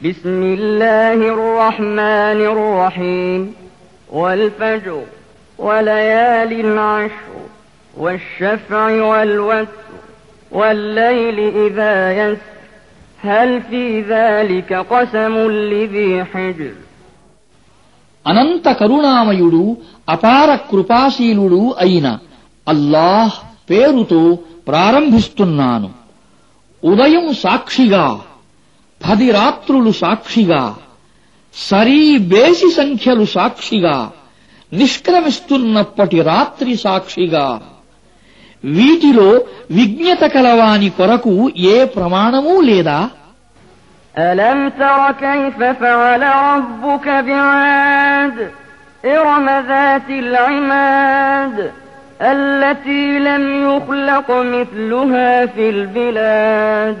بسم 0.00 0.42
الله 0.50 1.18
الرحمن 1.28 2.40
الرحيم 2.46 3.40
والفجر 4.12 5.02
وليال 5.58 6.52
عشر 6.90 7.32
والشفع 7.94 8.80
والوتر 9.02 9.90
والليل 10.52 11.38
إذا 11.66 11.94
يسر 12.12 12.50
هل 13.20 13.62
في 13.62 13.84
ذلك 14.04 14.72
قسم 14.72 15.34
لذي 15.72 16.24
حجر 16.24 16.74
అనంత 18.24 18.66
కరుణామయుడు 18.80 19.62
అపార 20.08 20.48
కృపాశీలుడు 20.70 21.60
అయిన 21.84 22.06
అల్లాహ్ 22.66 23.36
పేరుతో 23.70 24.20
ప్రారంభిస్తున్నాను 24.70 25.88
ఉదయం 26.82 27.26
సాక్షిగా 27.44 28.04
పది 29.04 29.28
రాత్రులు 29.32 29.92
సాక్షిగా 30.00 30.62
సరీ 31.54 32.00
బేసి 32.32 32.68
సంఖ్యలు 32.76 33.24
సాక్షిగా 33.34 33.96
నిష్క్రమిస్తున్నప్పటి 34.72 36.18
రాత్రి 36.22 36.74
సాక్షిగా 36.84 37.46
వీటిలో 38.64 39.28
విజ్ఞత 39.70 40.24
కలవాని 40.34 40.90
కొరకు 40.98 41.34
ఏ 41.68 41.78
ప్రమాణమూ 41.96 42.54
లేదా 42.70 43.00
ألم 44.14 44.60
تر 44.72 45.00
كيف 45.20 45.58
فعل 45.80 46.22
ربك 46.48 47.06
بعاد 47.22 48.36
إرم 49.06 49.46
ذات 49.68 50.08
العماد 50.24 51.56
التي 52.24 53.04
لم 53.20 53.44
يخلق 53.66 54.28
مثلها 54.48 55.46
في 55.46 55.64
البلاد 55.70 57.00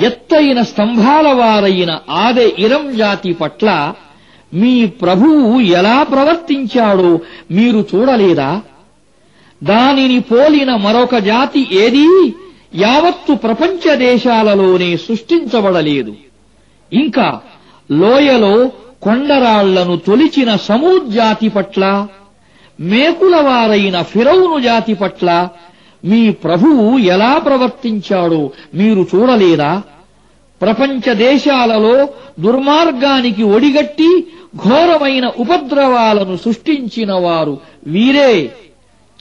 ఎత్తైన 0.00 0.62
స్తంభాల 0.62 1.32
వారైన 1.32 1.98
ఆదె 2.10 2.52
ఇరం 2.58 2.96
జాతి 2.96 3.32
పట్ల 3.32 3.94
మీ 4.54 4.86
ప్రభువు 4.86 5.60
ఎలా 5.60 6.02
ప్రవర్తించాడో 6.02 7.20
మీరు 7.50 7.86
చూడలేదా? 7.94 8.60
దానిని 9.62 10.20
పోలిన 10.20 10.76
మరొక 10.76 11.16
జాతి 11.18 11.66
ఏదీ 11.72 12.06
యావత్తు 12.74 13.32
ప్రపంచ 13.32 13.94
దేశాలలోనే 13.96 14.96
సృష్టించబడలేదు. 14.96 16.16
ఇంకా 16.92 17.40
లోయలో 17.90 18.70
కొండరాళ్ళను 19.02 19.96
తొలిచిన 19.96 20.56
సమూద్ 20.56 21.12
జాతి 21.12 21.48
పట్ల 21.48 22.08
మేకుల 22.80 23.36
వారైన 23.36 24.02
ఫిరౌను 24.02 24.58
జాతి 24.58 24.94
పట్ల 24.94 25.48
మీ 26.04 26.30
ప్రభువు 26.30 26.98
ఎలా 26.98 27.38
ప్రవర్తించాడో 27.38 28.50
మీరు 28.74 29.06
చూడలేదా? 29.14 29.82
ప్రపంచ 30.62 31.14
దేశాలలో 31.14 32.08
దుర్మార్గానికి 32.40 33.42
ఒడిగట్టి 33.42 34.26
ఘోరమైన 34.56 35.26
ఉపద్రవాలను 35.26 36.36
సృష్టించిన 36.36 37.12
వారు 37.12 37.60
వీరే. 37.86 38.52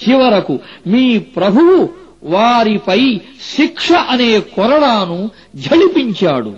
చివరకు 0.10 0.60
మీ 0.88 1.20
ప్రభువు 1.20 1.90
వారిపై 2.24 3.20
శిక్ష 3.58 3.92
అనే 3.92 4.40
కొరడాను 4.40 5.30
ఝళిపించాడు 5.56 6.54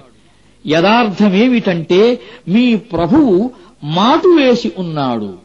యదార్థమేమిటంటే 0.67 2.19
మీ 2.47 2.75
ప్రభువు 2.75 3.51
మాటు 3.83 4.27
వేసి 4.27 4.71
ఉన్నాడు. 4.77 5.44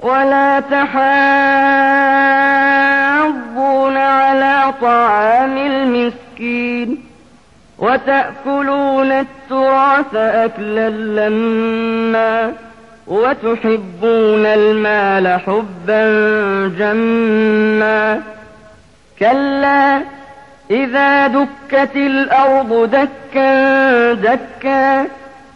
ولا 0.00 0.60
تحاضون 0.60 0.88
على 3.96 4.72
طعام 4.80 5.56
المسكين 5.58 7.04
وتأكلون 7.78 9.12
التراث 9.12 10.14
أكلا 10.14 10.88
لما 10.90 12.52
وتحبون 13.06 14.46
المال 14.46 15.40
حبا 15.40 16.02
جما 16.78 18.22
كلا 19.18 20.00
إذا 20.70 21.26
دكت 21.26 21.96
الأرض 21.96 22.90
دكا 22.90 24.12
دكا 24.12 25.06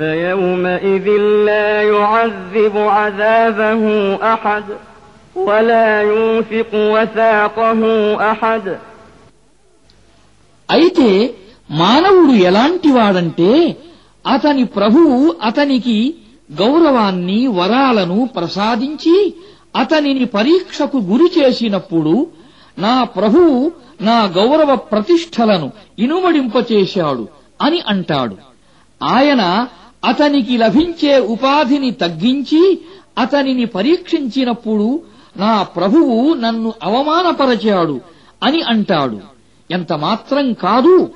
فيومئذ 0.00 1.06
لا 1.44 1.68
يعذب 1.84 2.74
عذابه 2.96 3.82
أحد 4.34 4.64
ولا 5.38 5.88
يوثق 6.02 6.70
وثاقه 6.94 7.80
أحد 8.32 8.66
అయితే 10.68 11.08
మానవుడు 11.70 12.34
ఎలాంటివాడంటే 12.48 13.50
అతని 14.24 14.64
ప్రభువు 14.76 15.16
అతనికి 15.44 15.98
గౌరవాన్ని 16.50 17.40
వరాలను 17.56 18.18
ప్రసాదించి 18.36 19.16
అతనిని 19.74 20.24
పరీక్షకు 20.34 20.98
గురి 21.08 21.28
చేసినప్పుడు 21.36 22.14
నా 22.76 22.94
ప్రభువు 23.16 23.56
నా 24.00 24.18
గౌరవ 24.36 24.70
ప్రతిష్టలను 24.90 25.68
ఇనుమడింపచేశాడు 25.98 27.24
అని 27.60 27.78
అంటాడు 27.88 28.36
ఆయన 29.00 29.42
అతనికి 30.05 30.57
లభించే 30.57 31.19
ఉపాధిని 31.19 31.91
తగ్గించి 31.91 32.79
అతనిని 33.17 33.65
పరీక్షించినప్పుడు 33.65 35.01
నా 35.37 35.63
ప్రభువు 35.63 36.33
నన్ను 36.33 36.73
అవమానపరచాడు 36.83 38.01
అని 38.43 38.61
అంటాడు. 38.61 39.19
ఎంత 39.71 39.93
మాత్రం 39.93 40.53
కాదు 40.53 41.09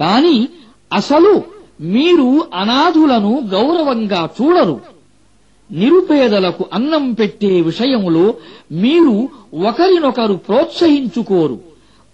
కాని 0.00 0.48
అసలు 0.92 1.42
మీరు 1.80 2.46
అనాథులను 2.54 3.40
గౌరవంగా 3.52 4.28
చూడరు. 4.42 4.80
నిరుపేదలకు 5.70 6.64
అన్నం 6.72 7.12
పెట్టే 7.12 7.60
విషయములో 7.60 8.34
మీరు 8.72 9.28
ఒకరినొకరు 9.66 10.34
ప్రోత్సహించుకోరు. 10.34 11.60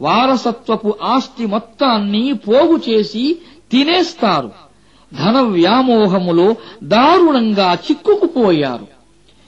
వారసత్వపు 0.00 0.94
ఆస్తి 1.02 1.46
మొత్తాన్ని 1.46 2.32
పోగు 2.32 2.80
చేసి 2.88 3.38
తినేస్తారు. 3.72 4.67
ధన 5.14 5.40
వ్యామోహములో 5.40 6.56
దారుణంగా 6.84 7.74
చిక్కుకుపోయారు. 7.74 8.86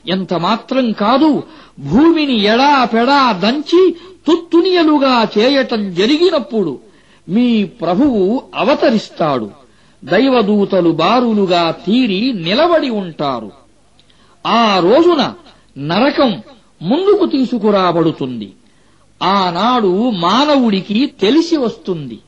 ఎంత 0.09 0.35
మాత్రం 0.35 0.93
కాదు 0.93 1.43
భూమిని 1.79 2.43
ఎడా 2.43 2.85
పెడా 2.85 3.33
దంచి 3.33 3.97
తుత్తునియలుగా 4.27 5.29
చేయటం 5.39 5.95
జరిగినప్పుడు 5.95 6.79
మీ 7.29 7.65
ప్రభువు 7.65 8.43
అవతరిస్తాడు. 8.55 9.51
దైవదూతలు 10.05 10.91
బారులుగా 10.91 11.71
తీరి 11.71 12.33
నిలబడి 12.33 12.91
ఉంటారు. 12.91 13.53
ఆ 14.47 14.79
రోజున 14.79 15.35
నరకం 15.79 16.43
ముందుకు 16.83 17.27
తీసుకురాబడుతుంది. 17.27 18.53
ఆనాడు 19.23 20.11
మానవుడికి 20.11 21.07
తెలిసి 21.07 21.57
వస్తుంది. 21.57 22.19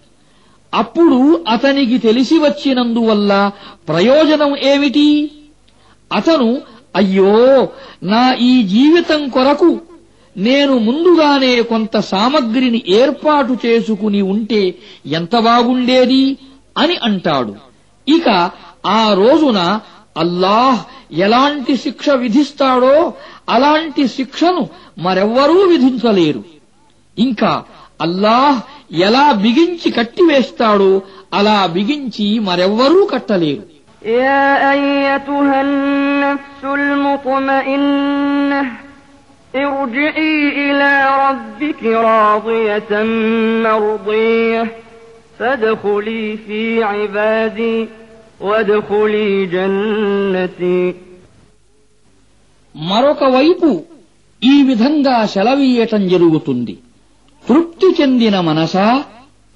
అప్పుడు 0.74 1.44
అతనికి 1.48 1.98
తెలిసి 1.98 2.38
వచ్చినందువల్ల 2.38 3.50
ప్రయోజనం 3.88 4.56
ఏమిటి? 4.58 5.30
అతను 6.12 6.60
అయ్యో 6.96 7.68
నా 8.02 8.34
ఈ 8.34 8.62
జీవితం 8.62 9.28
కొరకు 9.28 9.80
నేను 10.36 10.78
ముందుగానే 10.78 11.62
కొంత 11.62 11.98
సామగ్రిని 11.98 12.82
ఏర్పాటు 12.88 13.56
చేసుకుని 13.66 14.22
ఉంటే 14.22 14.74
ఎంత 15.06 15.38
బాగుండేది? 15.38 16.36
అని 16.78 16.96
అంటాడు. 16.96 17.54
ఇక 18.08 18.50
ఆ 18.86 19.12
రోజున 19.12 19.80
అల్లాహ్ 20.16 20.84
ఎలాంటి 21.14 21.76
శిక్ష 21.76 22.10
విధిస్తాడో 22.10 23.12
అలాంటి 23.48 24.08
శిక్షను 24.08 24.68
మరెవ్వరూ 24.98 25.54
విధించలేరు. 25.54 26.44
ఇంకా 27.18 27.64
అల్లాహ్ 28.00 28.71
ఎలా 29.07 29.25
బిగించి 29.43 29.89
కట్టివేస్తాడో 29.97 30.91
అలా 31.37 31.57
బిగించి 31.75 32.27
మరెవ్వరూ 32.47 33.01
కట్టలేరు 33.13 33.63
يا 34.21 34.43
أيتها 34.73 35.57
النفس 35.61 36.61
المطمئنة 36.79 38.61
ارجعي 39.53 40.35
إلى 40.63 40.91
ربك 41.25 41.81
راضية 42.09 42.91
مرضية 43.65 44.63
فادخلي 45.39 46.23
في 46.37 46.61
عبادي 46.85 47.77
وادخلي 48.41 49.29
جنتي 49.47 50.81
మరొక 52.75 53.21
వైపు 53.35 53.69
ఈ 54.41 54.55
విధంగా 54.63 55.15
సెలవీయటం 55.33 56.01
జరుగుతుంది 56.13 56.73
తృప్తి 56.73 56.90
చెందిన 58.00 58.40
మనసా? 58.40 59.04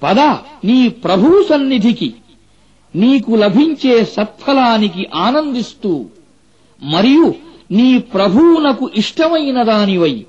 పద 0.03 0.19
నీ 0.65 0.89
ప్రభువు 0.89 1.43
సన్నిధికి. 1.49 2.13
నీకు 2.95 3.31
లభించే 3.31 4.05
సత్ఫలానికి 4.05 5.07
ఆనందిస్తూ. 5.15 6.05
మరియు 6.83 7.33
నీ 7.71 7.97
ప్రభువునకు 7.97 8.89
ఇష్టమైన 8.95 9.63
దానివై. 9.63 10.25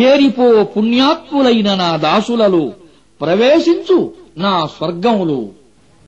చేరిపో 0.00 0.64
పుణ్యాత్ములైన 0.64 1.74
నా 1.74 1.96
దాసులలో. 1.96 2.72
ప్రవేశించు 3.20 4.12
నా 4.36 4.66
స్వర్గములో. 4.66 5.48